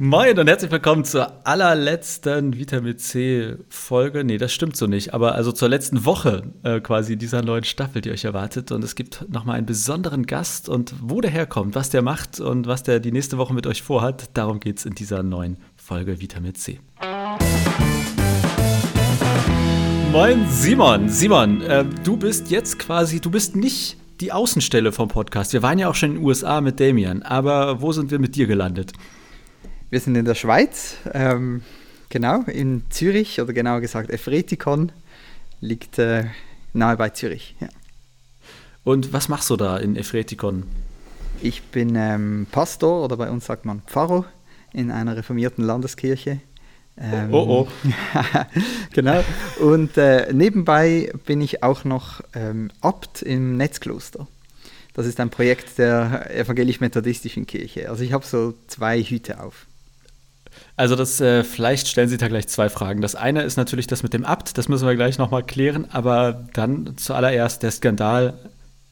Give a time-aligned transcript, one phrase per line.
[0.00, 4.22] Moin und herzlich willkommen zur allerletzten Vitamin C Folge.
[4.22, 8.00] Nee, das stimmt so nicht, aber also zur letzten Woche äh, quasi dieser neuen Staffel,
[8.00, 8.70] die euch erwartet.
[8.70, 12.68] Und es gibt nochmal einen besonderen Gast und wo der herkommt, was der macht und
[12.68, 16.20] was der die nächste Woche mit euch vorhat, darum geht es in dieser neuen Folge
[16.20, 16.78] Vitamin C.
[20.12, 21.08] Moin Simon.
[21.08, 25.52] Simon, äh, du bist jetzt quasi, du bist nicht die Außenstelle vom Podcast.
[25.52, 28.36] Wir waren ja auch schon in den USA mit Damien, aber wo sind wir mit
[28.36, 28.92] dir gelandet?
[29.90, 31.62] Wir sind in der Schweiz, ähm,
[32.10, 34.92] genau, in Zürich oder genauer gesagt Efretikon,
[35.62, 36.24] liegt äh,
[36.74, 37.56] nahe bei Zürich.
[37.58, 37.68] Ja.
[38.84, 40.64] Und was machst du da in Efretikon?
[41.40, 44.26] Ich bin ähm, Pastor oder bei uns sagt man Pfarrer
[44.74, 46.40] in einer reformierten Landeskirche.
[46.98, 47.68] Ähm, oh oh.
[48.92, 49.24] genau.
[49.58, 54.26] Und äh, nebenbei bin ich auch noch ähm, Abt im Netzkloster.
[54.92, 57.88] Das ist ein Projekt der evangelisch-methodistischen Kirche.
[57.88, 59.67] Also ich habe so zwei Hüte auf.
[60.76, 63.00] Also das, äh, vielleicht stellen Sie da gleich zwei Fragen.
[63.00, 66.44] Das eine ist natürlich das mit dem Abt, das müssen wir gleich nochmal klären, aber
[66.54, 68.38] dann zuallererst der Skandal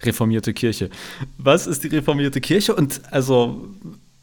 [0.03, 0.91] reformierte Kirche.
[1.39, 3.69] Was ist die reformierte Kirche und also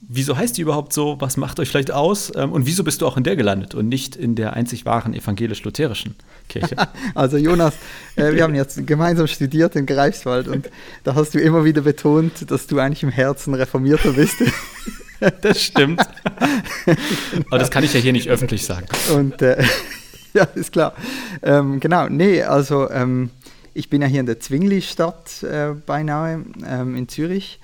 [0.08, 1.18] wieso heißt die überhaupt so?
[1.20, 2.32] Was macht euch vielleicht aus?
[2.36, 5.14] Ähm, und wieso bist du auch in der gelandet und nicht in der einzig wahren
[5.14, 6.16] evangelisch-lutherischen
[6.50, 6.76] Kirche?
[7.16, 7.74] also Jonas,
[8.16, 10.70] äh, wir haben jetzt gemeinsam studiert in Greifswald und
[11.04, 14.36] da hast du immer wieder betont, dass du eigentlich im Herzen Reformierter bist.
[15.42, 16.02] das stimmt.
[17.48, 18.88] Aber das kann ich ja hier nicht öffentlich sagen.
[19.14, 19.64] Und äh,
[20.34, 20.94] ja, ist klar.
[21.42, 23.30] Ähm, genau, nee, also ähm,
[23.74, 27.60] ich bin ja hier in der Zwingli-Stadt äh, beinahe ähm, in Zürich.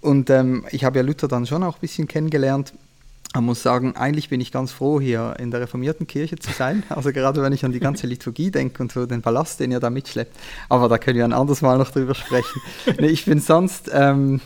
[0.00, 2.72] Und ähm, ich habe ja Luther dann schon auch ein bisschen kennengelernt.
[3.34, 6.82] Man muss sagen, eigentlich bin ich ganz froh, hier in der reformierten Kirche zu sein.
[6.88, 9.78] Also gerade wenn ich an die ganze Liturgie denke und so den Ballast, den ihr
[9.78, 10.36] da mitschleppt.
[10.68, 12.60] Aber da können wir ein anderes Mal noch drüber sprechen.
[12.98, 14.40] nee, ich bin sonst ähm,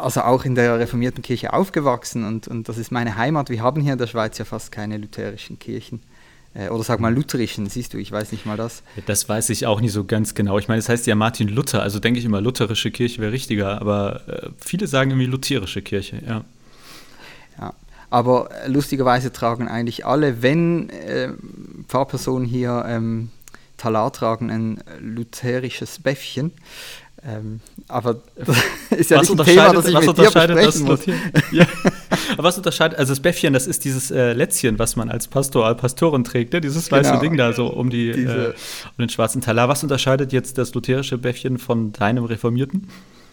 [0.00, 3.50] also auch in der reformierten Kirche aufgewachsen und, und das ist meine Heimat.
[3.50, 6.00] Wir haben hier in der Schweiz ja fast keine lutherischen Kirchen.
[6.54, 8.82] Äh, oder sag mal lutherischen, siehst du, ich weiß nicht mal das.
[9.06, 10.58] Das weiß ich auch nicht so ganz genau.
[10.58, 13.32] Ich meine, es das heißt ja Martin Luther, also denke ich immer, lutherische Kirche wäre
[13.32, 16.44] richtiger, aber äh, viele sagen irgendwie lutherische Kirche, ja.
[17.58, 17.74] Ja,
[18.10, 21.30] aber lustigerweise tragen eigentlich alle, wenn äh,
[21.88, 23.30] Pfarrpersonen hier ähm,
[23.78, 26.52] Talar tragen, ein lutherisches Bäffchen.
[27.24, 28.56] Ähm, aber das
[28.90, 31.52] ist ja was nicht ein Thema, das ich was mit unterscheidet dir besprechen das muss.
[31.52, 31.66] ja.
[32.32, 35.66] Aber was unterscheidet, also das Bäffchen, das ist dieses äh, Lätzchen, was man als Pastor,
[35.66, 36.60] als Pastorin trägt, ne?
[36.60, 37.20] dieses weiße genau.
[37.20, 39.68] Ding da so um, die, äh, um den schwarzen Talar.
[39.68, 42.88] Was unterscheidet jetzt das lutherische Bäffchen von deinem reformierten?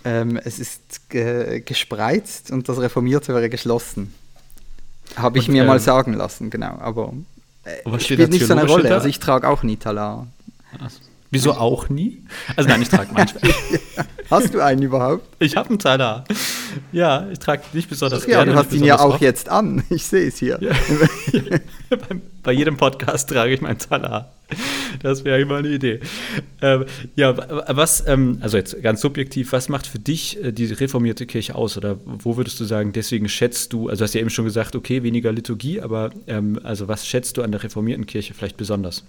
[0.05, 4.13] Ähm, es ist ge gespreizt und das reformierte wäre geschlossen.
[5.15, 6.77] Habe ich und, mir ähm, mal sagen lassen, genau.
[6.79, 7.13] Aber
[7.63, 8.89] äh, spielt nicht so eine Rolle.
[8.89, 8.95] Da?
[8.95, 10.27] Also ich trage auch nie Talar.
[10.79, 10.99] Also.
[11.31, 12.23] Wieso auch nie?
[12.55, 13.53] Also nein, ich trage manchmal.
[14.31, 15.27] hast du einen überhaupt?
[15.37, 16.23] Ich habe einen Talar.
[16.91, 18.53] Ja, ich trage nicht besonders ja, gerne.
[18.53, 19.21] Du hast ihn ja auch oft.
[19.21, 19.83] jetzt an.
[19.91, 20.57] Ich sehe es hier.
[20.59, 20.71] Ja.
[21.89, 21.97] bei,
[22.41, 24.33] bei, jedem Podcast trage ich meinen Talar.
[25.03, 25.99] Das wäre mal eine Idee.
[26.63, 26.85] Ähm,
[27.15, 27.35] ja,
[27.75, 31.77] was, ähm, also jetzt ganz subjektiv, was macht für dich äh, die reformierte Kirche aus?
[31.77, 34.75] Oder wo würdest du sagen, deswegen schätzt du, also hast du ja eben schon gesagt,
[34.75, 39.03] okay, weniger Liturgie, aber ähm, also was schätzt du an der reformierten Kirche vielleicht besonders?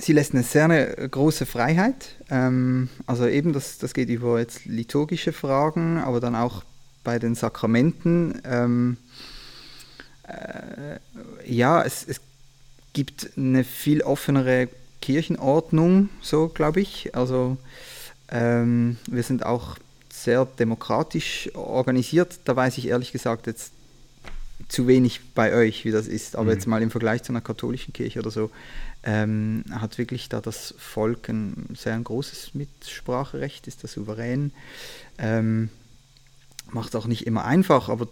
[0.00, 2.16] Sie lässt eine sehr eine große Freiheit.
[2.30, 6.64] Ähm, also eben, das, das geht über jetzt liturgische Fragen, aber dann auch
[7.04, 8.40] bei den Sakramenten.
[8.44, 8.96] Ähm,
[10.24, 10.98] äh,
[11.50, 12.20] ja, es, es
[12.92, 14.68] gibt eine viel offenere
[15.00, 17.14] Kirchenordnung, so glaube ich.
[17.14, 17.56] Also
[18.30, 19.76] ähm, wir sind auch
[20.12, 22.40] sehr demokratisch organisiert.
[22.44, 23.72] Da weiß ich ehrlich gesagt jetzt
[24.68, 26.36] zu wenig bei euch, wie das ist.
[26.36, 26.50] Aber mhm.
[26.50, 28.50] jetzt mal im Vergleich zu einer katholischen Kirche oder so,
[29.04, 34.52] ähm, hat wirklich da das Volk ein sehr ein großes Mitspracherecht, ist da souverän.
[35.18, 35.70] Ähm,
[36.70, 38.08] macht auch nicht immer einfach, aber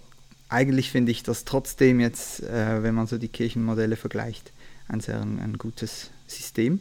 [0.49, 4.53] eigentlich finde ich das trotzdem jetzt, äh, wenn man so die Kirchenmodelle vergleicht,
[4.89, 6.81] ein sehr ein, ein gutes System.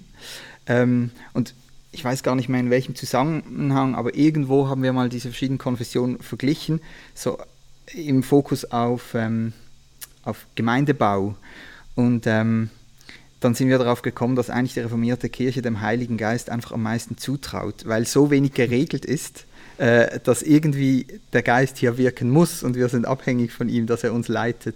[0.68, 1.56] Ähm, und
[1.92, 5.58] ich weiß gar nicht mehr in welchem Zusammenhang, aber irgendwo haben wir mal diese verschiedenen
[5.58, 6.82] Konfessionen verglichen,
[7.14, 7.40] so
[7.94, 9.53] im Fokus auf, ähm,
[10.23, 11.35] auf Gemeindebau.
[11.96, 12.70] Und ähm,
[13.40, 16.84] dann sind wir darauf gekommen, dass eigentlich die reformierte Kirche dem Heiligen Geist einfach am
[16.84, 19.46] meisten zutraut, weil so wenig geregelt ist,
[19.78, 24.03] äh, dass irgendwie der Geist hier wirken muss und wir sind abhängig von ihm, dass
[24.03, 24.76] er uns leitet,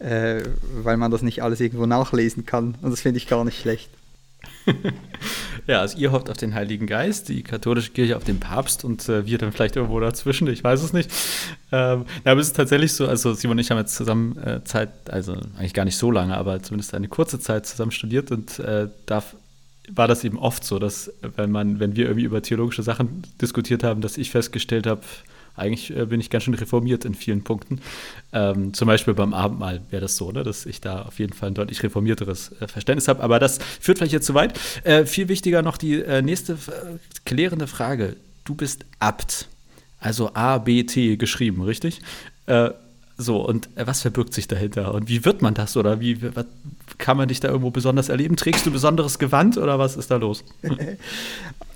[0.00, 0.42] äh,
[0.82, 2.76] weil man das nicht alles irgendwo nachlesen kann.
[2.82, 3.90] Und das finde ich gar nicht schlecht.
[5.66, 9.08] ja, also ihr hofft auf den Heiligen Geist, die katholische Kirche auf den Papst und
[9.08, 11.10] äh, wir dann vielleicht irgendwo dazwischen, ich weiß es nicht.
[11.72, 14.64] Ähm, ja, aber es ist tatsächlich so, also Simon und ich haben jetzt zusammen äh,
[14.64, 18.58] Zeit, also eigentlich gar nicht so lange, aber zumindest eine kurze Zeit zusammen studiert und
[18.58, 19.22] äh, da
[19.92, 23.82] war das eben oft so, dass wenn man, wenn wir irgendwie über theologische Sachen diskutiert
[23.82, 25.02] haben, dass ich festgestellt habe,
[25.56, 27.80] eigentlich äh, bin ich ganz schön reformiert in vielen Punkten.
[28.32, 31.50] Ähm, zum Beispiel beim Abendmahl wäre das so, ne, dass ich da auf jeden Fall
[31.50, 33.22] ein deutlich reformierteres äh, Verständnis habe.
[33.22, 34.58] Aber das führt vielleicht jetzt zu weit.
[34.84, 36.56] Äh, viel wichtiger noch die äh, nächste äh,
[37.24, 38.16] klärende Frage.
[38.44, 39.48] Du bist Abt,
[39.98, 42.00] also A, B, T geschrieben, richtig?
[42.46, 42.70] Äh,
[43.16, 44.94] so, und was verbirgt sich dahinter?
[44.94, 45.76] Und wie wird man das?
[45.76, 46.46] Oder wie was,
[46.96, 48.36] kann man dich da irgendwo besonders erleben?
[48.36, 50.42] Trägst du besonderes Gewand oder was ist da los?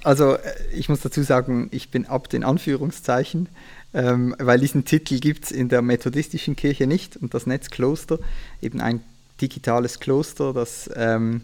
[0.05, 0.37] Also,
[0.73, 3.49] ich muss dazu sagen, ich bin Abt in Anführungszeichen
[3.95, 8.19] ähm, weil diesen Titel gibt es in der methodistischen Kirche nicht und das Netzkloster,
[8.61, 9.01] eben ein
[9.41, 11.43] digitales Kloster, das ähm,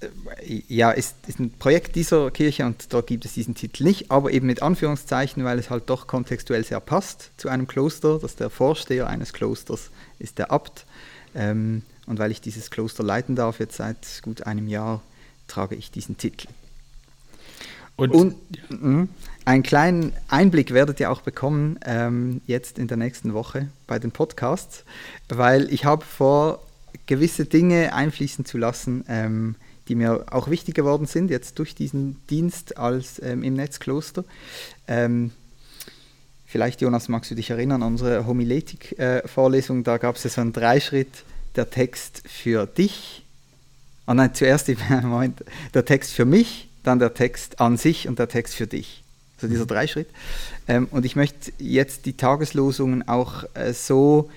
[0.00, 4.10] äh, ja, ist, ist ein Projekt dieser Kirche und da gibt es diesen Titel nicht,
[4.10, 8.34] aber eben mit Anführungszeichen, weil es halt doch kontextuell sehr passt zu einem Kloster, dass
[8.34, 10.86] der Vorsteher eines Klosters ist der Abt
[11.36, 15.02] ähm, und weil ich dieses Kloster leiten darf, jetzt seit gut einem Jahr,
[15.46, 16.48] trage ich diesen Titel.
[17.96, 18.34] Und, und
[18.70, 18.76] ja.
[18.76, 19.08] Mhm.
[19.44, 24.10] einen kleinen Einblick werdet ihr auch bekommen ähm, jetzt in der nächsten Woche bei den
[24.10, 24.84] Podcasts,
[25.28, 26.60] weil ich habe vor,
[27.06, 29.54] gewisse Dinge einfließen zu lassen, ähm,
[29.88, 34.24] die mir auch wichtig geworden sind, jetzt durch diesen Dienst als ähm, im Netzkloster.
[34.88, 35.30] Ähm,
[36.46, 40.40] vielleicht, Jonas, magst du dich erinnern an unsere Homiletik-Vorlesung, äh, da gab es ja so
[40.40, 43.24] einen Dreischritt, der Text für dich,
[44.06, 44.68] oh nein, zuerst
[45.02, 45.44] Moment,
[45.74, 49.02] der Text für mich, dann der Text an sich und der Text für dich.
[49.38, 49.68] So dieser mhm.
[49.68, 50.08] Dreischritt.
[50.68, 54.30] Ähm, und ich möchte jetzt die Tageslosungen auch äh, so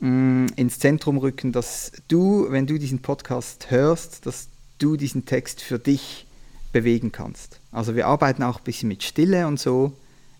[0.00, 4.48] mh, mm, ins Zentrum rücken, dass du, wenn du diesen Podcast hörst, dass
[4.78, 6.26] du diesen Text für dich
[6.72, 7.60] bewegen kannst.
[7.70, 9.92] Also wir arbeiten auch ein bisschen mit Stille und so.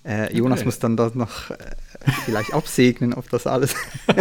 [0.05, 0.67] Äh, Jonas okay.
[0.67, 1.57] muss dann das noch äh,
[2.25, 3.75] vielleicht absegnen, ob das alles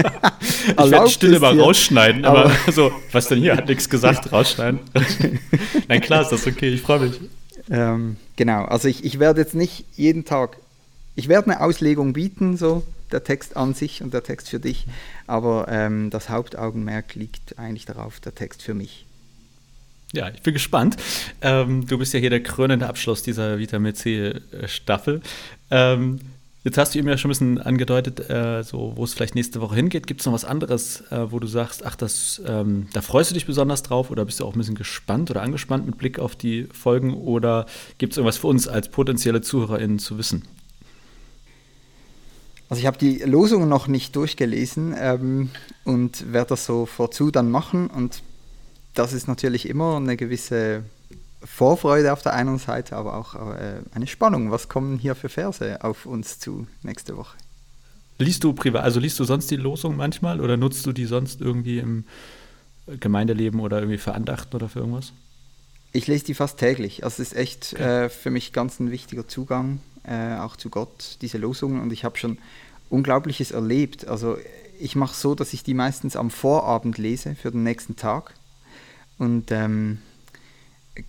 [0.67, 4.79] Ich werde Stille mal rausschneiden, aber, aber so, was denn hier, hat nichts gesagt, rausschneiden.
[5.87, 7.19] Nein, klar ist das okay, ich freue mich.
[7.69, 10.57] Ähm, genau, also ich, ich werde jetzt nicht jeden Tag,
[11.15, 14.85] ich werde eine Auslegung bieten, so der Text an sich und der Text für dich,
[15.27, 19.05] aber ähm, das Hauptaugenmerk liegt eigentlich darauf, der Text für mich.
[20.13, 20.97] Ja, ich bin gespannt.
[21.41, 25.21] Ähm, du bist ja hier der krönende Abschluss dieser Vitamin C-Staffel.
[25.69, 26.19] Ähm,
[26.63, 29.61] jetzt hast du eben ja schon ein bisschen angedeutet, äh, so, wo es vielleicht nächste
[29.61, 30.07] Woche hingeht.
[30.07, 33.33] Gibt es noch was anderes, äh, wo du sagst, ach, das, ähm, da freust du
[33.33, 36.35] dich besonders drauf oder bist du auch ein bisschen gespannt oder angespannt mit Blick auf
[36.35, 37.13] die Folgen?
[37.13, 37.65] Oder
[37.97, 40.43] gibt es irgendwas für uns als potenzielle ZuhörerInnen zu wissen?
[42.69, 45.49] Also ich habe die Losungen noch nicht durchgelesen ähm,
[45.83, 48.23] und werde das so vorzu dann machen und
[48.93, 50.83] das ist natürlich immer eine gewisse
[51.43, 54.51] Vorfreude auf der einen Seite, aber auch äh, eine Spannung.
[54.51, 57.37] Was kommen hier für Verse auf uns zu nächste Woche?
[58.17, 61.41] Liest du privat, also liest du sonst die Losung manchmal oder nutzt du die sonst
[61.41, 62.03] irgendwie im
[62.99, 65.13] Gemeindeleben oder irgendwie für Andachten oder für irgendwas?
[65.93, 67.03] Ich lese die fast täglich.
[67.03, 68.05] Also es ist echt okay.
[68.05, 71.81] äh, für mich ganz ein wichtiger Zugang äh, auch zu Gott, diese Losungen.
[71.81, 72.37] Und ich habe schon
[72.89, 74.07] Unglaubliches erlebt.
[74.07, 74.37] Also
[74.79, 78.33] ich mache so, dass ich die meistens am Vorabend lese für den nächsten Tag
[79.17, 79.99] und ähm,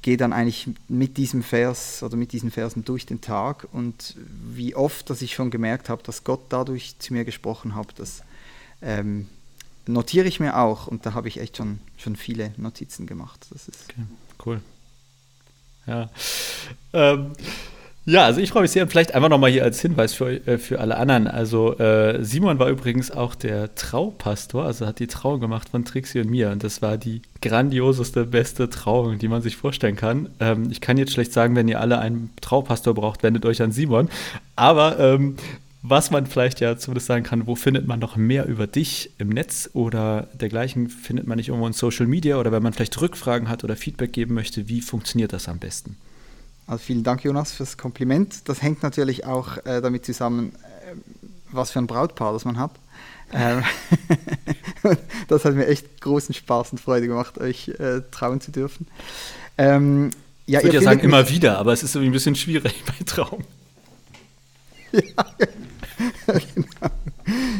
[0.02, 4.16] gehe dann eigentlich mit diesem Vers oder mit diesen Versen durch den Tag und
[4.54, 8.22] wie oft, dass ich schon gemerkt habe, dass Gott dadurch zu mir gesprochen hat, das
[8.80, 9.28] ähm,
[9.86, 13.46] notiere ich mir auch und da habe ich echt schon, schon viele Notizen gemacht.
[13.50, 14.02] Das ist okay,
[14.46, 14.60] cool.
[15.86, 16.10] Ja.
[16.92, 17.32] Ähm,
[18.04, 18.82] ja, also ich freue mich sehr.
[18.82, 21.28] Und vielleicht einfach nochmal hier als Hinweis für, äh, für alle anderen.
[21.28, 26.20] Also äh, Simon war übrigens auch der Traupastor, also hat die Trauung gemacht von Trixie
[26.20, 26.50] und mir.
[26.50, 30.28] Und das war die grandioseste, beste Trauung, die man sich vorstellen kann.
[30.40, 33.70] Ähm, ich kann jetzt schlecht sagen, wenn ihr alle einen Traupastor braucht, wendet euch an
[33.70, 34.08] Simon.
[34.56, 35.36] Aber ähm,
[35.82, 39.28] was man vielleicht ja zumindest sagen kann, wo findet man noch mehr über dich im
[39.28, 40.88] Netz oder dergleichen?
[40.88, 44.12] Findet man nicht irgendwo in Social Media oder wenn man vielleicht Rückfragen hat oder Feedback
[44.12, 45.96] geben möchte, wie funktioniert das am besten?
[46.72, 48.48] Also vielen Dank, Jonas, fürs Kompliment.
[48.48, 50.94] Das hängt natürlich auch äh, damit zusammen, äh,
[51.50, 52.70] was für ein Brautpaar das man hat.
[53.30, 53.62] Ähm,
[55.28, 58.86] das hat mir echt großen Spaß und Freude gemacht, euch äh, trauen zu dürfen.
[59.58, 60.12] Ähm,
[60.46, 63.04] ja, ich würde ja sagen, immer wieder, aber es ist irgendwie ein bisschen schwierig bei
[63.04, 63.44] Traum.
[64.92, 65.26] ja,
[66.54, 66.90] genau.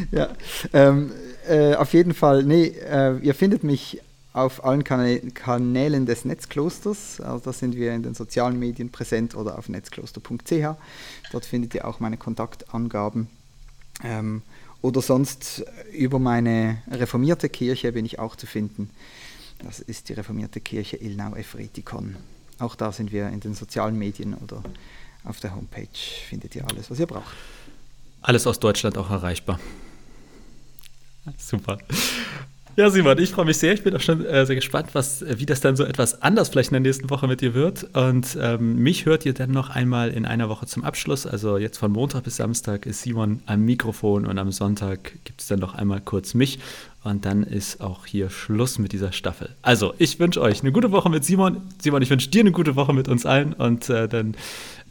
[0.09, 0.29] Ja,
[0.73, 1.11] ähm,
[1.47, 4.01] äh, auf jeden Fall, nee, äh, ihr findet mich
[4.33, 7.21] auf allen Kanälen des Netzklosters.
[7.21, 10.75] Also da sind wir in den sozialen Medien präsent oder auf netzkloster.ch.
[11.31, 13.27] Dort findet ihr auch meine Kontaktangaben.
[14.03, 14.41] Ähm,
[14.81, 15.63] oder sonst
[15.93, 18.89] über meine reformierte Kirche bin ich auch zu finden.
[19.59, 22.17] Das ist die reformierte Kirche Ilnau Efretikon.
[22.59, 24.61] Auch da sind wir in den sozialen Medien oder
[25.23, 25.87] auf der Homepage
[26.27, 27.33] findet ihr alles, was ihr braucht.
[28.21, 29.59] Alles aus Deutschland auch erreichbar.
[31.37, 31.77] Super.
[32.75, 33.71] Ja, Simon, ich freue mich sehr.
[33.73, 36.49] Ich bin auch schon äh, sehr gespannt, was, äh, wie das dann so etwas anders
[36.49, 37.83] vielleicht in der nächsten Woche mit dir wird.
[37.95, 41.27] Und ähm, mich hört ihr dann noch einmal in einer Woche zum Abschluss.
[41.27, 45.47] Also jetzt von Montag bis Samstag ist Simon am Mikrofon und am Sonntag gibt es
[45.47, 46.57] dann noch einmal kurz mich.
[47.03, 49.49] Und dann ist auch hier Schluss mit dieser Staffel.
[49.61, 51.61] Also, ich wünsche euch eine gute Woche mit Simon.
[51.79, 54.35] Simon, ich wünsche dir eine gute Woche mit uns allen und äh, dann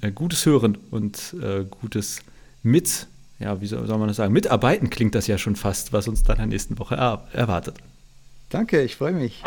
[0.03, 2.21] äh, gutes Hören und äh, gutes
[2.63, 3.09] Mit
[3.43, 6.37] ja, wie soll, man das sagen, mitarbeiten klingt das ja schon fast, was uns dann
[6.37, 7.77] in der nächsten Woche er erwartet.
[8.49, 9.43] Danke, ich freue mich.